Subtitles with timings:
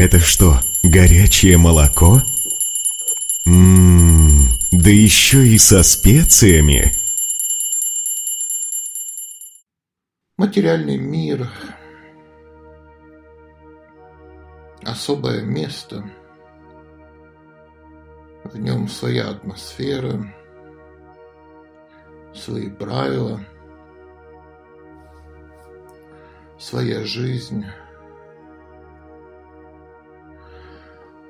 [0.00, 2.22] Это что, горячее молоко?
[3.44, 6.90] Ммм, да еще и со специями.
[10.38, 11.50] Материальный мир.
[14.84, 16.10] Особое место.
[18.44, 20.34] В нем своя атмосфера,
[22.32, 23.38] свои правила,
[26.58, 27.66] своя жизнь.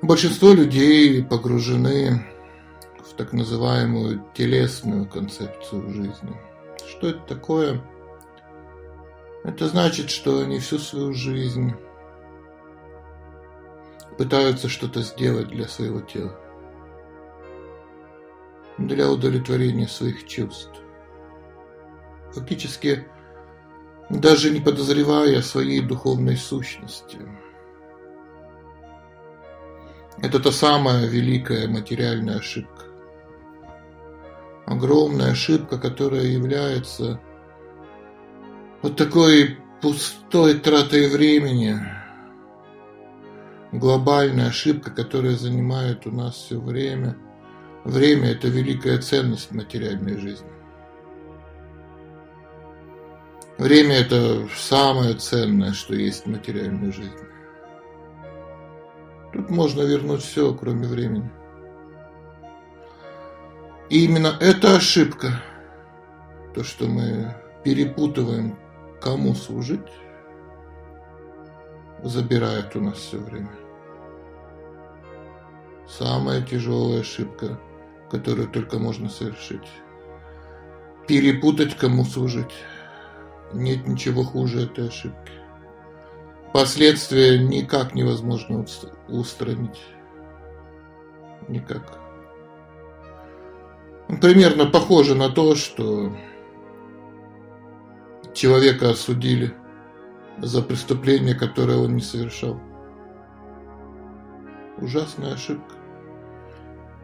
[0.01, 2.25] Большинство людей погружены
[3.07, 6.35] в так называемую телесную концепцию жизни.
[6.89, 7.83] Что это такое?
[9.43, 11.75] Это значит, что они всю свою жизнь
[14.17, 16.35] пытаются что-то сделать для своего тела,
[18.79, 20.81] для удовлетворения своих чувств.
[22.33, 23.05] Фактически,
[24.09, 27.19] даже не подозревая о своей духовной сущности–
[30.21, 32.85] это та самая великая материальная ошибка.
[34.65, 37.19] Огромная ошибка, которая является
[38.81, 41.75] вот такой пустой тратой времени.
[43.71, 47.17] Глобальная ошибка, которая занимает у нас все время.
[47.83, 50.51] Время– это великая ценность материальной жизни.
[53.57, 57.30] Время– это самое ценное, что есть в материальной жизни.
[59.49, 61.29] Можно вернуть все, кроме времени.
[63.89, 65.41] И именно эта ошибка,
[66.55, 68.57] то, что мы перепутываем,
[69.01, 69.91] кому служить,
[72.03, 73.51] забирает у нас все время.
[75.87, 77.59] Самая тяжелая ошибка,
[78.09, 79.67] которую только можно совершить.
[81.07, 82.53] Перепутать, кому служить.
[83.53, 85.40] Нет ничего хуже этой ошибки.
[86.53, 88.65] Последствия никак невозможно
[89.07, 89.81] устранить.
[91.47, 91.99] Никак.
[94.21, 96.13] Примерно похоже на то, что
[98.33, 99.53] человека осудили
[100.39, 102.59] за преступление, которое он не совершал.
[104.77, 105.75] Ужасная ошибка.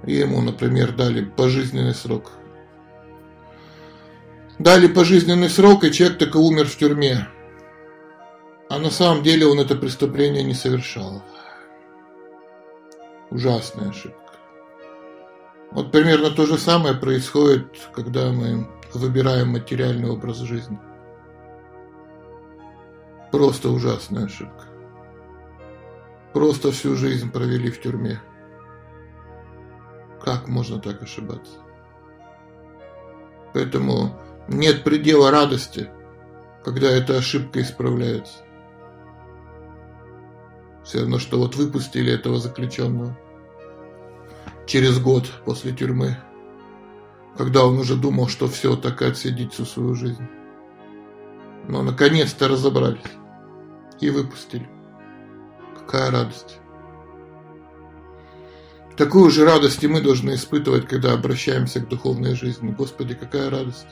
[0.04, 2.32] Ему, например, дали пожизненный срок.
[4.60, 7.28] Дали пожизненный срок, и человек и умер в тюрьме.
[8.70, 11.22] А на самом деле он это преступление не совершал.
[13.30, 14.18] Ужасная ошибка.
[15.72, 20.80] Вот примерно то же самое происходит, когда мы выбираем материальный образ жизни.
[23.32, 24.66] Просто ужасная ошибка.
[26.34, 28.22] Просто всю жизнь провели в тюрьме.
[30.22, 31.60] Как можно так ошибаться?
[33.54, 35.90] Поэтому нет предела радости,
[36.64, 38.47] когда эта ошибка исправляется.
[40.88, 43.18] Все равно, что вот выпустили этого заключенного
[44.66, 46.18] через год после тюрьмы,
[47.38, 50.26] когда он уже думал, что все, так и отсидеть всю свою жизнь.
[51.68, 53.02] Но наконец-то разобрались
[54.00, 54.70] и выпустили.
[55.78, 56.60] Какая радость.
[58.96, 62.72] Такую же радость и мы должны испытывать, когда обращаемся к духовной жизни.
[62.72, 63.88] Господи, какая радость.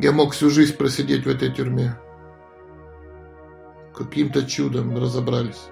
[0.00, 1.96] Я мог всю жизнь просидеть в этой тюрьме
[3.98, 5.68] каким-то чудом разобрались.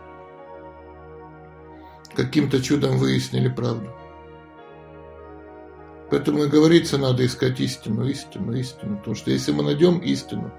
[2.14, 3.88] Каким-то чудом выяснили правду.
[6.10, 8.98] Поэтому и говорится, надо искать истину, истину, истину.
[8.98, 10.52] Потому что если мы найдем истину,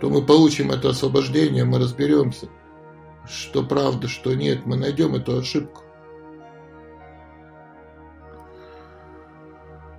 [0.00, 2.48] то мы получим это освобождение, мы разберемся,
[3.28, 4.64] что правда, что нет.
[4.64, 5.82] Мы найдем эту ошибку.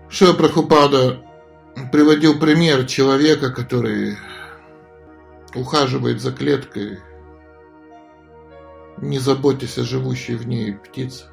[0.09, 1.19] Шива Прабхупада
[1.91, 4.17] приводил пример человека, который
[5.55, 6.99] ухаживает за клеткой,
[8.97, 11.25] не заботясь о живущей в ней птице.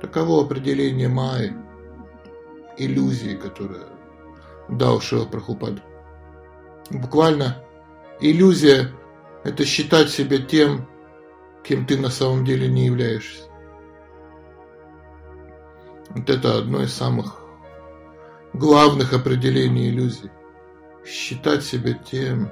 [0.00, 1.54] Таково определение Майи,
[2.76, 3.86] иллюзии, которая
[4.68, 5.74] дал Шива Прабхупад.
[6.90, 7.64] Буквально
[8.20, 8.90] иллюзия–
[9.44, 10.88] это считать себя тем,
[11.62, 13.44] кем ты на самом деле не являешься.
[16.10, 17.40] Вот это одно из самых
[18.52, 20.30] главных определений иллюзий
[21.04, 22.50] считать себя тем,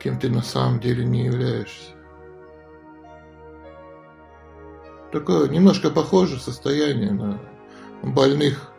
[0.00, 1.90] кем ты на самом деле не являешься.
[5.12, 7.38] Такое немножко похоже состояние на
[8.02, 8.72] больных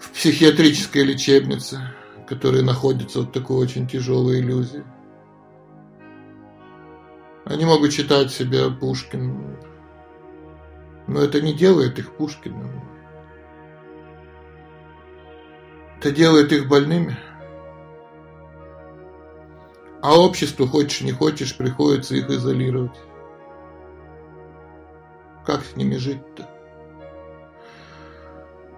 [0.00, 1.80] в психиатрической лечебнице,
[2.26, 4.84] которые находятся в такой очень тяжелой иллюзии.
[7.44, 9.58] Они могут считать себя Пушкиным,
[11.06, 12.97] но это не делает их Пушкиным.
[15.98, 17.18] Это делает их больными.
[20.00, 22.96] А обществу, хочешь не хочешь, приходится их изолировать.
[25.44, 26.48] Как с ними жить-то?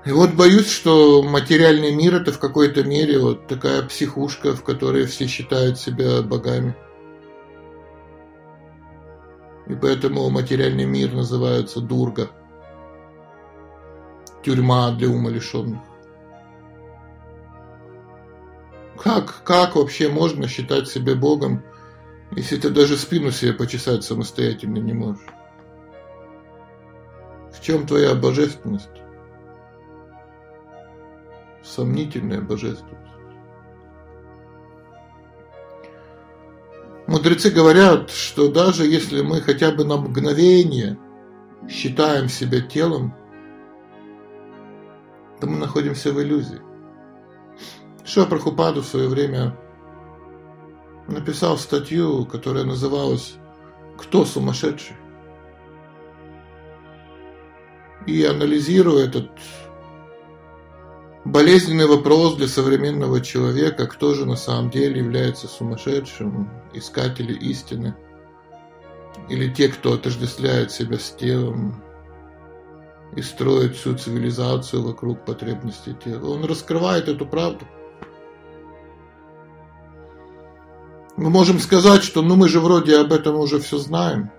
[0.06, 5.04] И вот боюсь, что материальный мир это в какой-то мере вот такая психушка, в которой
[5.04, 6.74] все считают себя богами.
[9.66, 12.30] И поэтому материальный мир называется дурга.
[14.42, 15.89] Тюрьма для умалишенных.
[19.02, 21.62] Как, как вообще можно считать себя Богом,
[22.32, 25.24] если ты даже спину себе почесать самостоятельно не можешь?
[27.50, 28.90] В чем твоя божественность?
[31.64, 32.98] Сомнительная божественность.
[37.06, 40.98] Мудрецы говорят, что даже если мы хотя бы на мгновение
[41.70, 43.14] считаем себя телом,
[45.40, 46.69] то мы находимся в иллюзии.
[48.12, 49.56] Шива Прабхупаду в свое время
[51.06, 53.34] написал статью, которая называлась
[53.96, 54.96] «Кто сумасшедший?».
[58.08, 59.30] И анализируя этот
[61.24, 67.94] болезненный вопрос для современного человека, кто же на самом деле является сумасшедшим, искатели истины,
[69.28, 71.80] или те, кто отождествляет себя с телом
[73.14, 76.30] и строит всю цивилизацию вокруг потребностей тела.
[76.30, 77.64] Он раскрывает эту правду–
[81.20, 84.30] Мы можем сказать, что ну мы же вроде об этом уже все знаем.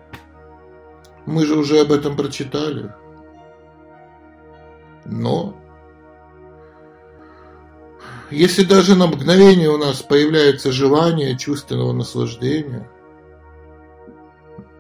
[1.28, 2.92] Мы же уже об этом прочитали.
[5.06, 5.56] Но
[8.32, 12.90] если даже на мгновение у нас появляется желание чувственного наслаждения,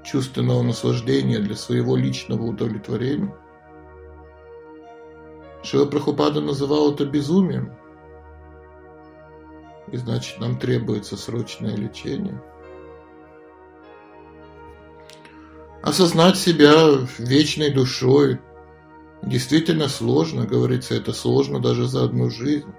[0.04, 3.38] чувственного наслаждения для своего личного удовлетворения,
[5.62, 7.78] Шила Прабхупада называл это безумием
[9.92, 12.42] и значит нам требуется срочное лечение.
[15.84, 16.74] Осознать себя
[17.18, 18.40] вечной душой
[19.24, 22.72] действительно сложно, говорится, это сложно даже за одну жизнь.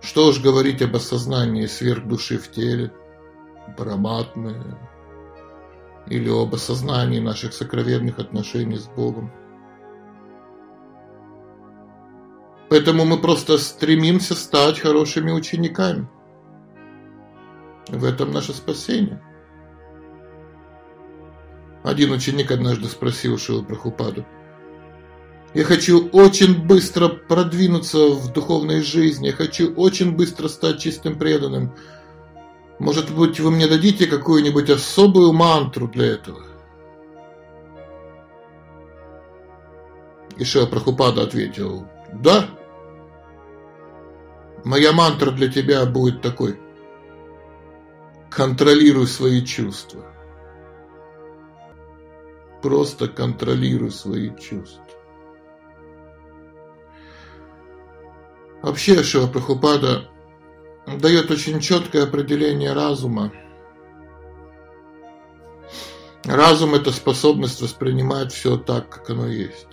[0.00, 2.92] Что уж говорить об осознании сверхдуши в теле,
[3.76, 4.78] параматное,
[6.06, 9.32] или об осознании наших сокровенных отношений с Богом.
[12.74, 16.08] Поэтому мы просто стремимся стать хорошими учениками.
[17.86, 19.22] В этом наше спасение.
[21.84, 24.26] Один ученик однажды спросил Шилу Прахупаду,
[25.54, 31.76] я хочу очень быстро продвинуться в духовной жизни, я хочу очень быстро стать чистым преданным.
[32.80, 36.42] Может быть, вы мне дадите какую-нибудь особую мантру для этого?
[40.36, 42.48] И Шила Прахупада ответил, да,
[44.64, 46.58] Моя мантра для тебя будет такой.
[48.30, 50.10] Контролируй свои чувства.
[52.62, 54.84] Просто контролируй свои чувства.
[58.62, 60.08] Вообще Шива Прабхупада
[60.86, 63.30] дает очень четкое определение разума.
[66.24, 69.68] Разум– это способность воспринимать все так, как оно есть.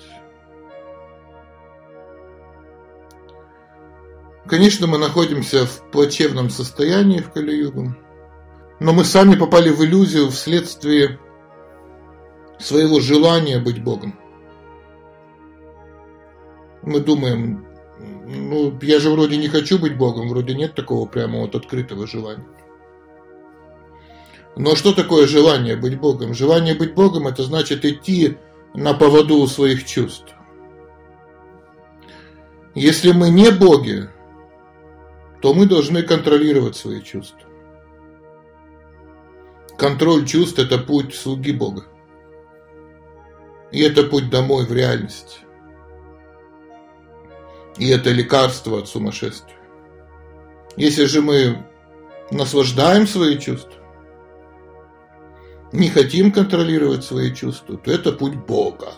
[4.52, 7.96] Конечно, мы находимся в плачевном состоянии в Кали-югу,
[8.82, 11.18] но мы сами попали в иллюзию вследствие
[12.60, 14.14] своего желания быть Богом.
[16.82, 17.66] Мы думаем,
[18.28, 22.46] ну, я же вроде не хочу быть Богом, вроде нет такого прямо вот открытого желания.
[24.58, 26.34] Но что такое желание быть Богом?
[26.34, 28.38] Желание быть Богом– это значит идти
[28.74, 30.36] на поводу у своих чувств.
[32.76, 34.10] Если мы не боги,
[35.42, 37.50] то мы должны контролировать свои чувства.
[39.78, 41.86] Контроль чувств– это путь слуги Бога.
[43.72, 45.42] И это путь домой в реальность.
[47.78, 49.58] И это лекарство от сумасшествия.
[50.78, 51.66] Если же мы
[52.30, 53.82] наслаждаем свои чувства,
[55.72, 58.94] не хотим контролировать свои чувства, то это путь Бога.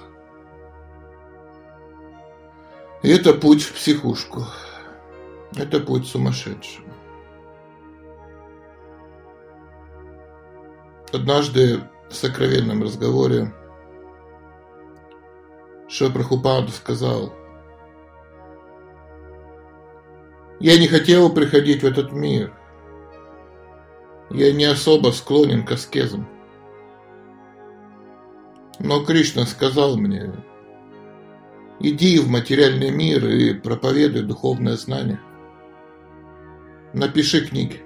[3.04, 4.46] И это путь в психушку.
[5.56, 6.88] Это путь сумасшедшего.
[11.12, 11.80] Однажды
[12.10, 13.54] в сокровенном разговоре
[15.88, 17.32] Шапрахупаду сказал,
[20.60, 22.52] «Я не хотел приходить в этот мир.
[24.32, 26.28] Я не особо склонен к аскезам.
[28.80, 30.34] Но Кришна сказал мне,
[31.80, 35.20] иди в материальный мир и проповедуй духовное знание.
[36.94, 37.82] Напиши книги.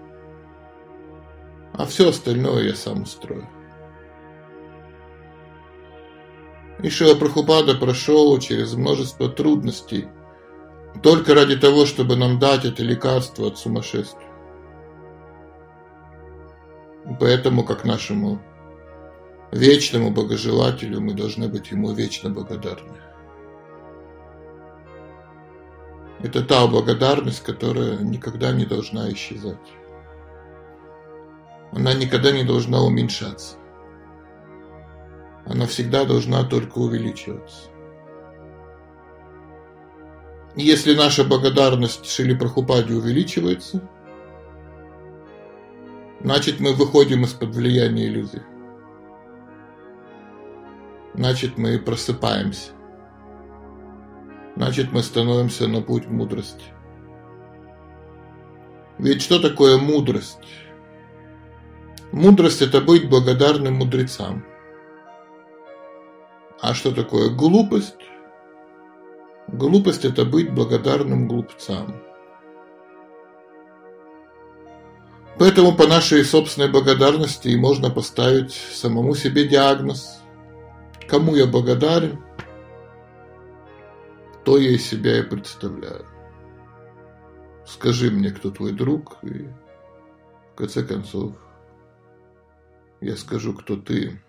[1.73, 3.47] А все остальное я сам устрою.
[6.83, 10.07] И Шила Прабхупада прошел через множество трудностей
[11.01, 14.27] только ради того, чтобы нам дать это лекарство от сумасшествия.
[17.19, 18.41] Поэтому, как нашему
[19.51, 22.97] вечному богожелателю, мы должны быть ему вечно благодарны.
[26.19, 29.57] Это та благодарность, которая никогда не должна исчезать.
[31.71, 33.57] Она никогда не должна уменьшаться.
[35.45, 37.69] Она всегда должна только увеличиваться.
[40.55, 43.87] Если наша благодарность Шили Прабхупаде увеличивается,
[46.19, 48.41] значит мы выходим из-под влияния иллюзий.
[51.13, 52.71] Значит мы просыпаемся.
[54.57, 56.65] Значит мы становимся на путь мудрости.
[58.97, 60.39] Ведь что такое мудрость?
[62.11, 64.43] Мудрость– это быть благодарным мудрецам.
[66.59, 68.01] А что такое глупость?
[69.47, 72.01] Глупость– это быть благодарным глупцам.
[75.37, 80.19] Поэтому по нашей собственной благодарности и можно поставить самому себе диагноз.
[81.07, 82.23] Кому я благодарен,
[84.47, 86.05] то я из себя и представляю.
[87.65, 89.49] Скажи мне, кто твой друг, и
[90.53, 91.35] в конце концов
[93.01, 94.21] я скажу, кто ты.